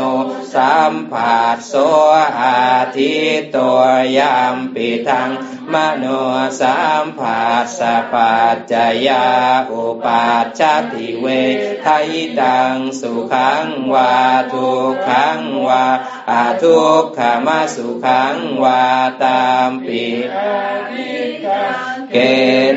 [0.55, 1.75] สัมผัสโส
[2.41, 3.81] อาทิตตัว
[4.19, 5.31] ยามปิทัง
[5.73, 6.05] มโน
[6.61, 8.73] สัมผัสสะปัจจ
[9.07, 9.27] ยา
[9.71, 10.61] อุปัชช
[10.93, 11.27] ติเว
[11.85, 14.15] ทายตังสุขังวา
[14.53, 15.85] ทุกขังวา
[16.31, 18.85] อาทุกขมาสุขังวา
[19.23, 20.07] ตามปิ
[22.13, 22.17] เก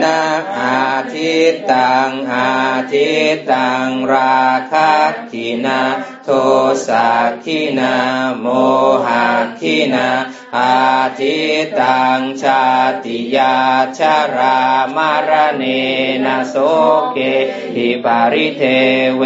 [0.03, 0.21] นะ
[0.59, 0.81] อา
[1.13, 2.51] ทิตตังอา
[2.91, 4.91] ทิตตังราคะ
[5.31, 5.81] กินา
[6.23, 6.29] โท
[6.87, 7.95] สักขินา
[8.39, 8.45] โม
[9.05, 9.25] หะ
[9.59, 10.07] ขินา
[10.57, 11.37] อาทิ
[11.79, 12.63] ตังชา
[13.03, 13.57] ติยา
[13.97, 13.99] ช
[14.35, 14.59] รา
[14.95, 15.63] มารเน
[16.25, 16.55] นะโส
[17.13, 17.17] เก
[17.75, 18.61] หิปาริเท
[19.17, 19.23] เว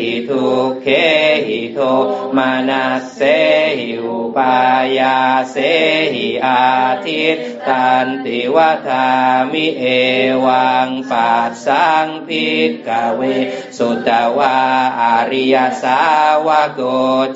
[0.00, 0.44] หิทุก
[0.82, 0.86] เข
[1.46, 1.78] หิโท
[2.36, 2.84] มะนัส
[3.14, 3.20] เส
[3.78, 4.56] หิอุปา
[4.98, 5.18] ยา
[5.50, 5.56] เส
[6.14, 6.64] หิอา
[7.06, 7.36] ทิต
[7.68, 9.08] ตันติวะทา
[9.52, 9.84] มิเอ
[10.46, 12.46] วังปัสสัง ภิ
[12.86, 13.20] กขะเว
[13.76, 14.58] สุตะวา
[15.00, 16.00] อะริยะสา
[16.46, 16.80] วะโก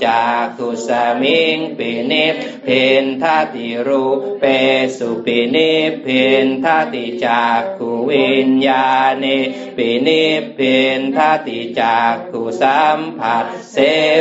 [0.06, 0.88] จักขุส
[1.20, 2.68] มิงปินิพพิ
[3.02, 4.04] นทะติรู
[4.40, 4.44] เป
[4.96, 6.06] สุปินิพพิ
[6.44, 8.86] นทะติจักขุวิญญา
[9.18, 9.24] เณ
[9.76, 10.60] ปินิพพิ
[10.98, 13.76] นทะติจักขุสัมผัสเส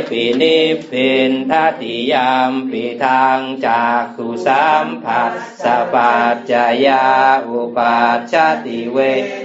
[0.09, 0.91] ปินิพพิ
[1.29, 5.31] นทะติยัมปิทังจักขุสัมผัส
[5.63, 5.95] สะปั
[6.33, 6.53] จจะ
[6.85, 7.05] ยา
[7.47, 8.33] อุปปัชชะ
[8.65, 8.97] ติเว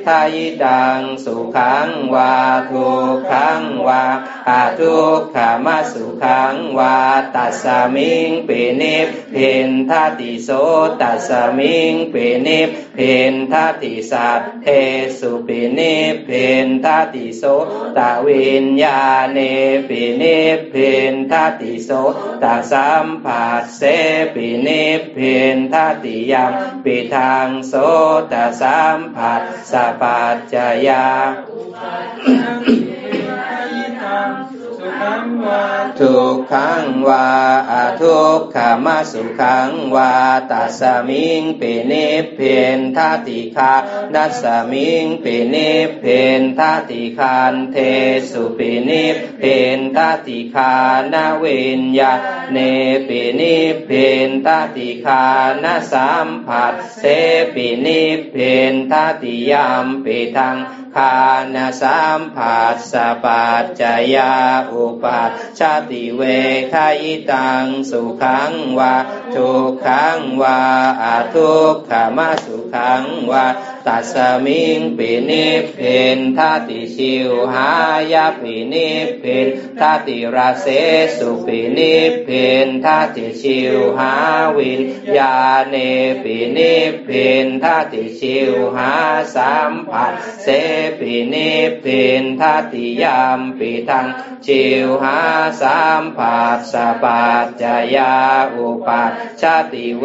[0.07, 2.35] ทะยิตังสุขังวา
[2.71, 4.03] ทุกขังวา
[4.49, 6.97] อะทุกขะมะสุขังวา
[7.35, 7.65] ตัส
[7.95, 9.37] มิงปิ นิพพิ
[9.69, 10.51] นทะติโส
[11.01, 12.15] ตัสมิงปิ
[12.47, 12.99] นิพพิ
[13.33, 14.67] นทะติสัทเท
[15.19, 16.31] สุปินิพพิ
[16.65, 17.43] นทะติโส
[17.97, 19.39] ตะวิญญาเณ
[19.89, 20.75] ปินิพพิ
[21.13, 21.91] นทะติโส
[22.43, 23.83] ตะสัมผัสเส
[24.35, 25.19] ปินิพพิ
[25.55, 26.44] นทะติยัง
[26.85, 27.75] ปิทังโส
[28.33, 30.55] ตะสัมผัสสะปัจจะ
[30.87, 31.07] ยา
[36.01, 37.29] ทุกขังวา
[37.71, 40.13] อทุกขามาสุขังวา
[40.51, 41.93] ตัสมิงปเน
[42.35, 42.41] เพ
[42.77, 43.73] นทัติคา
[44.15, 45.57] นัสมิงปเน
[45.99, 46.05] เพ
[46.41, 47.77] นทัติคานเท
[48.31, 48.91] สุปเน
[49.39, 49.43] เพ
[49.77, 50.73] นทัติคา
[51.13, 51.45] นาเว
[51.81, 52.13] นยา
[52.53, 52.59] เน
[53.09, 53.43] ปเน
[53.85, 53.91] เพ
[54.29, 55.25] นทัติคา
[55.63, 57.03] นาสัมผัสเส
[57.55, 57.87] ปิเน
[58.31, 58.37] เพ
[58.73, 60.57] นทัติยามเปทัง
[60.95, 61.17] คา
[61.55, 63.83] นาสัมผัสสะปัจจ
[64.15, 64.35] ยา
[64.71, 66.23] อุปัชชาติเว
[66.73, 68.95] คายตังสุขังวา
[69.35, 70.61] ทุกขังวา
[71.03, 71.05] อ
[71.35, 73.45] ทุกขมสุขังวา
[73.87, 75.79] ตัสมิงปินิเพ
[76.17, 77.71] นทัติชิวหา
[78.13, 79.49] ยาปินิเพน
[79.81, 80.67] ทัติราเส
[81.17, 81.95] สุปินิ
[82.25, 82.29] เพ
[82.67, 84.13] นทัติชิวหา
[84.57, 84.83] วิน
[85.17, 85.37] ญา
[85.69, 85.75] เน
[86.23, 87.09] ปินิเพ
[87.45, 88.93] นทัติชิวหา
[89.35, 90.47] สัมผัสเส
[90.99, 91.87] ปินิเพ
[92.23, 94.07] นทัติยามปิทัง
[94.47, 95.21] ชิวหา
[95.63, 97.63] สัมผัสสปัจจ
[97.95, 98.15] ยา
[98.55, 99.03] อุปั
[99.41, 100.05] ชาติเว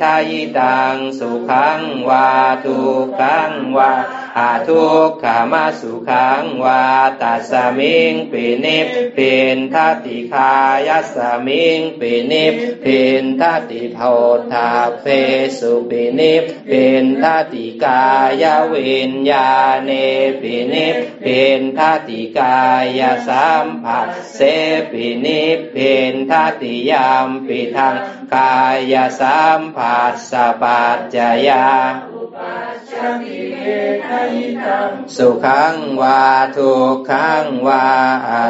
[0.00, 2.28] ทายตังสุขังวา
[2.64, 2.78] ทุ
[3.20, 3.92] ขังวา
[4.38, 6.82] อาทุกขามาสุขังวา
[7.20, 8.78] ตัสมิงปินิ
[9.16, 10.52] ปินทัติคา
[10.86, 12.46] ยัสมิงปินิ
[12.84, 13.98] ปินทัติโพ
[14.52, 15.04] ธาเพ
[15.58, 16.34] สุปินิ
[16.70, 18.02] ปินทัติกา
[18.42, 19.50] ยวิญญา
[19.84, 19.90] เน
[20.40, 20.88] ปินิ
[21.24, 22.58] ปินทัติกา
[22.98, 24.38] ยสัมผัสเส
[24.90, 25.42] ปินิ
[25.74, 27.96] ปินทัติยามปิทัง
[28.34, 28.58] กา
[28.92, 31.16] ยสัมผัสสปัจจ
[31.48, 31.66] ยา
[35.16, 36.22] สุขังวา
[36.56, 37.86] ทุกขังวา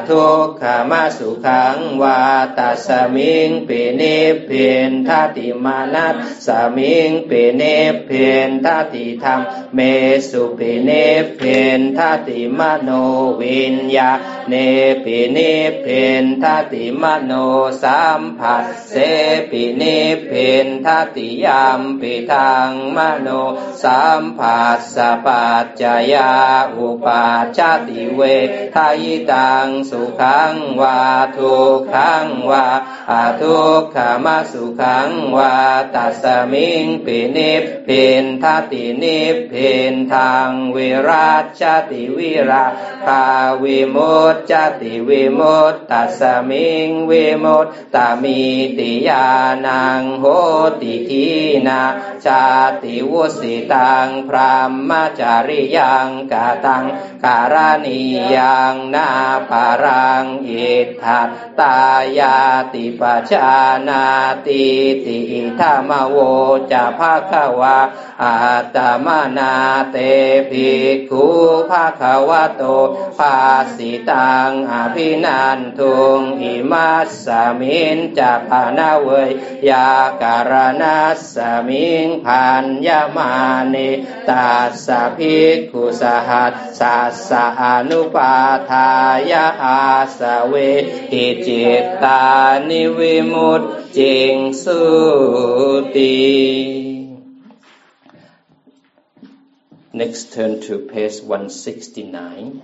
[0.09, 2.19] ทุกขมาสุขังวา
[2.59, 7.77] ตัสมิงปินิพินทัติมานัสสมิงปินิ
[8.09, 9.41] พินทัติธรรม
[9.75, 9.79] เม
[10.29, 11.07] สุปินิ
[11.41, 12.91] พินทัติมโน
[13.41, 14.13] วิญญา
[14.49, 14.55] เน
[15.05, 17.33] ปินิพินทัติมโน
[17.83, 18.95] สัมผัสเส
[19.51, 19.99] ปินิ
[20.31, 23.29] พินทัติยามปิทางมโน
[23.83, 26.33] สัมผัสสปัจจยา
[26.77, 27.25] อุปา
[27.57, 28.21] ชาติเว
[28.75, 31.01] ทายตังสุขังวา
[31.37, 32.67] ทุกขังวา
[33.11, 35.55] อาทุกขมาสุขังวา
[35.95, 37.55] ตัสมิงปินิ
[37.87, 39.21] พินทัตินิ
[39.53, 42.67] พินทางวิราชติวิรา
[43.07, 43.25] คา
[43.63, 48.43] วิมุตจติวิมุตตัสมิงวิมุตตามี
[48.79, 49.27] ติยา
[49.67, 50.25] นังโห
[50.81, 51.29] ติที
[51.67, 51.83] นา
[52.25, 52.45] ชา
[52.83, 56.85] ติวุสิตตังพรหมจาริยังกาตัง
[57.25, 57.55] การ
[57.85, 58.01] ณี
[58.37, 59.11] ยังนา
[59.51, 61.21] ปารังอิทธั
[61.61, 61.79] ตา
[62.19, 62.39] ยา
[62.73, 63.55] ติปชา
[63.89, 64.05] นา
[64.47, 64.67] ติ
[65.05, 65.19] ติ
[65.59, 66.17] ธรรมโว
[66.73, 67.79] จะภาควา
[68.23, 68.35] อา
[68.75, 69.55] ตมานา
[69.91, 69.97] เต
[70.51, 71.27] ภิกขุ
[71.71, 72.63] ภาควะโต
[73.19, 73.37] ภา
[73.77, 77.27] สิตังอภินันทุงอิมัสส
[77.61, 79.31] มินจะพานาเวย
[79.71, 79.91] ยา
[80.23, 81.37] การนัสส
[81.69, 83.33] มิงพันยมา
[83.75, 83.91] นิ
[84.29, 84.49] ตา
[84.87, 88.35] สภิกขุสหัสสัสสะอนุปา
[88.71, 88.89] ทา
[89.31, 89.83] ยาอา
[90.19, 90.55] สเว
[91.13, 92.25] หิจิตตา
[92.69, 93.63] นิวิมุต
[93.97, 94.83] จิงสุ
[95.95, 96.19] ติ
[100.01, 102.63] Next turn to page 169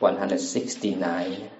[0.00, 1.57] 169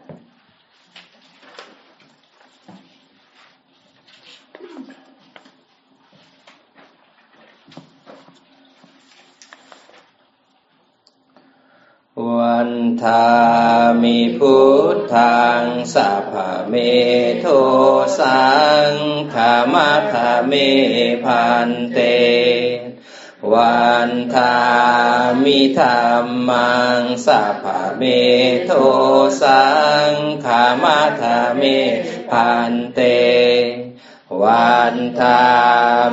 [12.37, 12.71] วัน
[13.03, 13.29] ทา
[14.03, 14.59] มิพุ
[14.95, 15.65] ทธัง
[15.95, 16.35] สัพ
[16.69, 16.75] เม
[17.41, 17.47] โท
[18.21, 18.49] สั
[18.91, 18.93] ง
[19.35, 20.53] ขามาธาเม
[21.25, 21.99] พันเต
[23.53, 24.57] วันทา
[25.45, 25.87] มิธร
[26.23, 27.65] รมังสัพ
[27.99, 28.03] เม
[28.67, 28.73] โท
[29.43, 29.67] สั
[30.11, 30.13] ง
[30.45, 31.63] ขามาธาเม
[32.31, 33.01] พันเต
[34.43, 35.43] วันทา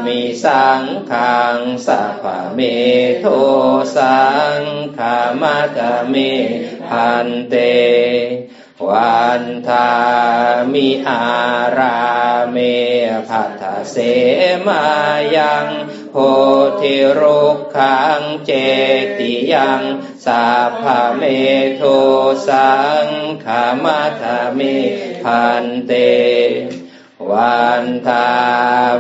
[0.06, 2.24] มิสังขังสัพ
[2.56, 2.60] เม
[3.22, 3.26] โท
[3.98, 4.24] สั
[4.58, 4.62] ง
[4.98, 5.80] ขามาต
[6.10, 6.16] เม
[6.90, 7.56] พันเต
[8.90, 9.90] วันทา
[10.74, 11.22] มิอา
[11.78, 12.00] รา
[12.52, 12.58] เม
[13.30, 13.96] พัทเส
[14.68, 14.86] มา
[15.36, 15.68] ยัง
[16.12, 16.16] โพ
[16.82, 18.52] ธิรุกขังเจ
[19.18, 19.82] ติยัง
[20.26, 20.86] สัพพ
[21.18, 21.24] เม
[21.76, 21.84] โท
[22.48, 23.08] สัง
[23.46, 24.24] ขามาต
[24.56, 24.60] เม
[25.24, 25.92] พันเต
[27.32, 28.28] วันทา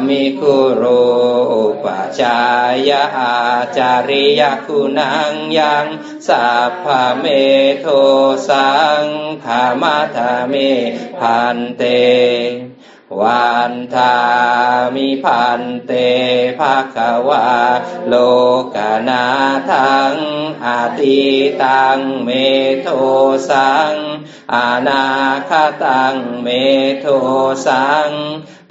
[0.07, 0.83] มิคุโร
[1.83, 2.39] ปัจา
[2.89, 3.35] ยาอา
[3.77, 5.85] จาริยคุณังยัง
[6.27, 6.85] สัพพ
[7.19, 7.25] เม
[7.79, 7.85] โท
[8.49, 9.03] สัง
[9.43, 10.53] ขามาธาเม
[11.19, 11.83] พันเต
[13.21, 14.15] วันทา
[14.95, 15.91] มิพันเต
[16.59, 17.49] ภาควา
[18.07, 18.15] โล
[18.75, 18.77] ก
[19.09, 19.25] นา
[19.71, 20.15] ทัง
[20.65, 21.21] อาติ
[21.63, 22.29] ตังเม
[22.81, 22.87] โท
[23.49, 23.93] สัง
[24.53, 25.05] อานา
[25.49, 25.51] ค
[25.83, 26.47] ตังเม
[26.99, 27.07] โท
[27.67, 28.09] สัง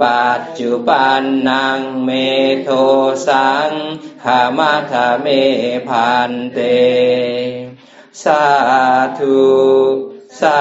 [0.02, 2.10] ปัจจุบันนังเม
[2.62, 2.70] โท
[3.28, 3.70] สัง
[4.24, 5.26] ขามาธเม
[5.88, 6.58] พันเต
[8.22, 8.44] สา
[9.18, 9.44] ธุ
[10.40, 10.60] สา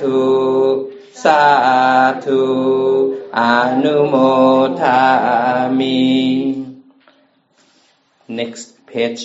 [0.00, 1.43] ธุ สา
[2.25, 2.41] ธุ
[3.37, 3.41] อ
[3.83, 4.15] นุโม
[4.81, 5.01] ทา
[5.79, 5.99] มิ
[8.37, 9.23] next page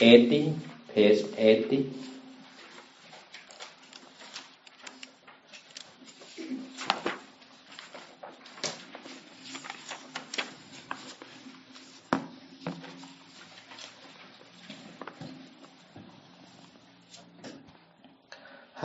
[0.00, 2.01] 80 page 80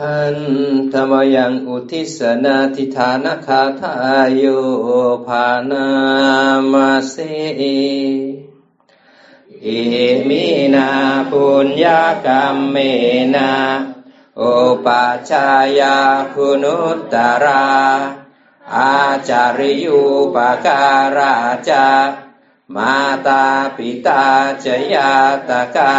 [0.03, 0.37] หัน
[0.93, 4.43] ธรรมยังอุทิศนาทิฐานคาทายโย
[5.27, 5.87] ภานา
[6.71, 7.15] มาเส
[9.63, 9.79] อิ
[10.27, 10.89] มินา
[11.31, 12.75] ปุญญากรรมเม
[13.35, 13.51] นา
[14.37, 14.41] โอ
[14.85, 15.47] ปัชา
[15.79, 15.97] ยา
[16.33, 17.67] คุณุตตรา
[18.75, 18.93] อา
[19.29, 20.01] จาริยุ
[20.35, 20.83] ปกา
[21.17, 21.35] รา
[21.69, 21.87] จา
[22.75, 22.93] มา
[23.25, 23.43] ตา
[23.75, 24.23] ปิตา
[24.63, 25.11] จยา
[25.49, 25.95] ตกา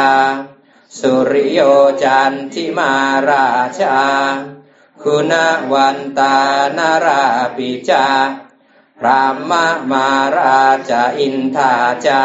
[0.99, 1.61] สุริโย
[2.03, 2.93] จันทิมา
[3.31, 3.49] รา
[3.81, 3.99] ชา
[5.03, 5.33] คุณ
[5.73, 6.37] วันตา
[6.77, 7.25] นารา
[7.57, 8.07] ปิจา
[8.99, 9.53] พราม
[9.91, 11.73] มาราชาอินทา
[12.07, 12.25] จา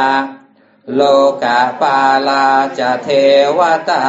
[0.94, 1.02] โล
[1.44, 2.48] กาปาลา
[2.80, 3.10] จาเท
[3.58, 4.02] วตา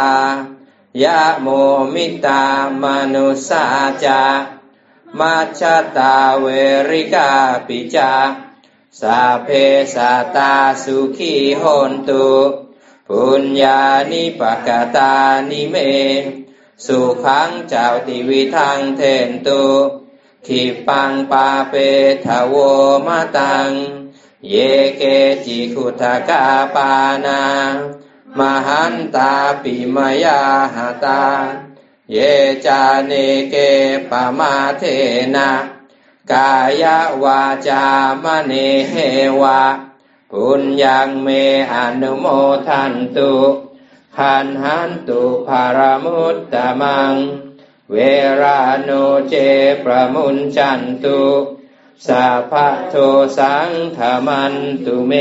[1.02, 1.46] ยะโม
[1.94, 2.42] มิตา
[2.82, 3.64] มนุสา
[4.04, 4.22] จา
[5.18, 5.62] มัช
[5.96, 6.46] ตาเว
[6.90, 7.30] ริกา
[7.66, 8.12] ปิจา
[9.00, 9.48] สาเพ
[9.94, 9.96] ส
[10.36, 12.26] ตาสุขีโหนตุ
[13.10, 15.14] ปุญญานิปกตา
[15.50, 15.76] นิเม
[16.86, 19.64] สุขังเจ้าติวิทังเทนตุ
[20.46, 21.74] ขิปังปาเป
[22.24, 22.54] ทโว
[23.06, 23.70] มาตัง
[24.50, 24.54] เย
[24.96, 25.02] เก
[25.44, 26.92] จิคุทกาปา
[27.26, 27.42] นา
[28.38, 30.40] มหันตาปิมยา
[30.74, 31.22] หาตา
[32.12, 32.16] เย
[32.66, 33.12] จาเน
[33.50, 33.54] เก
[34.10, 34.82] ปมาเท
[35.34, 35.50] นะ
[36.32, 36.50] กา
[36.82, 36.84] ย
[37.22, 37.84] วาจา
[38.22, 38.52] มเน
[38.90, 38.94] เห
[39.42, 39.60] วะ
[40.38, 41.28] ปุญญังเม
[41.74, 42.26] อนุโม
[42.68, 43.34] ทันตุ
[44.16, 47.14] ขันหันตุภารมุตตมัง
[47.90, 47.96] เว
[48.42, 48.90] ราโน
[49.28, 49.34] เจ
[49.84, 51.22] ประมุนจันตุ
[52.06, 52.52] สัพพ
[52.90, 52.94] โท
[53.38, 55.12] สังธมันตุเม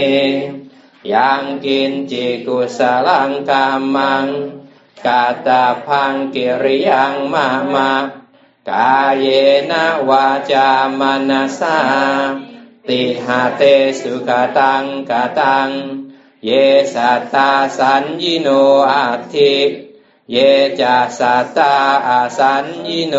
[1.13, 4.25] ยังกินจิกุสลังกามัง
[5.05, 7.91] กาตาพังกิริยังมามา
[8.69, 9.27] กายเย
[9.71, 11.77] นะวาจามนัสสา
[12.89, 13.63] ติหาเต
[14.01, 15.69] สุกตังกตัง
[16.45, 16.51] เย
[16.93, 18.47] สัตตาสัญญิโน
[18.91, 19.55] อัตถิ
[20.31, 20.37] เย
[20.81, 21.75] จะสัตตา
[22.07, 23.15] อาสัญญิโน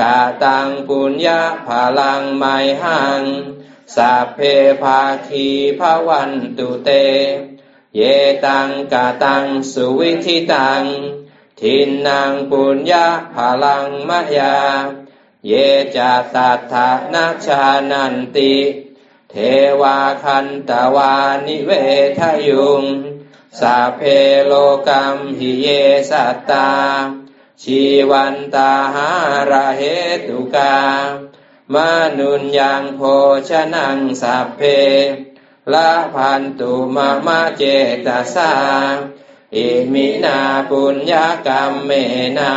[0.00, 2.44] กาตังปุญญาภาลังไม
[2.82, 3.22] หัง
[3.96, 4.40] สัพเพ
[4.82, 5.48] ภาคี
[5.78, 6.90] ภาวันตุเต
[7.96, 8.00] เย
[8.46, 10.82] ตังกาตังสุวิธิตัง
[11.60, 14.56] ทินนางปุญญาภาลังมะยา
[15.48, 15.52] เย
[15.96, 18.54] จะตัทธานาชานันติ
[19.30, 19.34] เท
[19.80, 21.14] วาคันตวา
[21.46, 21.70] นิเว
[22.18, 22.84] ทยุง
[23.60, 24.00] สาเพ
[24.46, 24.52] โล
[24.88, 25.68] กัมหิเย
[26.10, 26.70] สัตตา
[27.62, 27.80] ชี
[28.10, 29.10] วันตาหา
[29.50, 29.82] ระเห
[30.26, 30.76] ตุกา
[31.72, 31.76] ม
[32.18, 33.00] นุนยังโภ
[33.48, 34.60] ชนังสัพเพ
[35.72, 37.62] ละพันตุมะมะเจ
[38.06, 38.52] ตสา
[39.56, 41.90] อิมินาปุญญากรรมเม
[42.38, 42.52] นา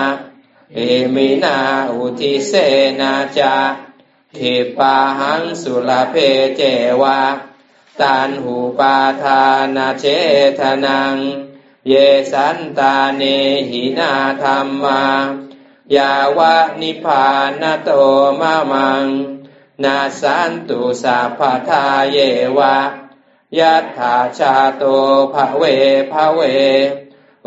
[0.75, 0.77] อ
[1.15, 1.57] มินา
[1.93, 2.53] อุทิเส
[2.99, 3.55] นาจา
[4.37, 6.15] ทิปาหังสุลเพ
[6.55, 6.61] เจ
[7.01, 7.21] วะ
[7.99, 9.41] ตันหูปาทา
[9.75, 10.05] นาเจ
[10.59, 11.15] ทนัง
[11.87, 11.93] เย
[12.31, 13.23] สันตาเน
[13.69, 15.03] หินาธรรมา
[15.95, 17.25] ยาวะนิพา
[17.61, 17.89] นโต
[18.39, 19.05] มามัง
[19.83, 22.17] นาสันตุสัพพทาเย
[22.57, 22.77] วะ
[23.57, 24.83] ยัตถาชาโต
[25.33, 25.63] ภเว
[26.11, 26.41] ภเว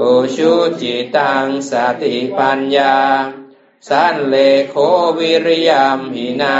[0.00, 2.96] อุชุจิตังสติปัญญา
[3.88, 4.34] สันเล
[4.68, 4.74] โค
[5.18, 6.58] วิริยมหินา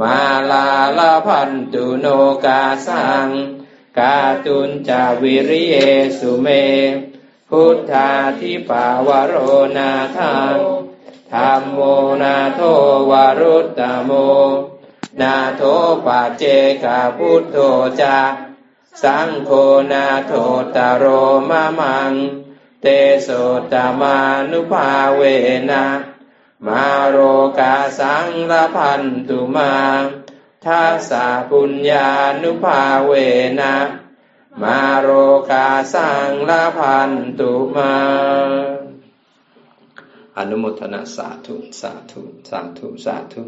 [0.00, 0.18] มา
[0.50, 0.66] ลา
[0.98, 2.06] ลาพันตุโน
[2.44, 3.28] กาสัง
[3.98, 5.76] กาตุนจาวิริเย
[6.18, 6.46] สุเม
[7.48, 9.34] พุทธาทิปาวโร
[9.76, 10.56] นาทัง
[11.32, 11.80] ธรรมโม
[12.22, 12.60] นาโท
[13.10, 14.10] วารุตตโม
[15.20, 15.62] นาโท
[16.06, 16.42] ปัจเจ
[16.84, 17.56] กาพุทโธ
[18.00, 18.18] จา
[19.02, 19.50] สังโฆ
[19.92, 20.32] นาโท
[20.74, 21.04] ตโร
[21.48, 22.12] มามัง
[22.80, 22.86] เต
[23.22, 23.28] โส
[23.72, 24.16] ตมา
[24.50, 25.22] นุภาเว
[25.70, 25.84] นะ
[26.66, 27.16] มาโร
[27.58, 29.72] กาสังละพันตุมา
[30.64, 32.08] ทัสสะปุญญา
[32.42, 33.12] นุภาเว
[33.60, 33.74] นะ
[34.62, 35.08] มาโร
[35.50, 37.92] กาสังละพันตุมา
[40.36, 43.42] อนุโมทนาสาธุสาธุสาธุสาธุ